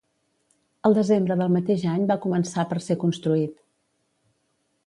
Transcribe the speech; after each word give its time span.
El 0.89 0.97
desembre 0.97 1.37
del 1.41 1.53
mateix 1.57 1.85
any 1.97 2.09
va 2.13 2.19
començar 2.25 2.67
per 2.73 2.81
ser 2.89 3.01
construït. 3.07 3.57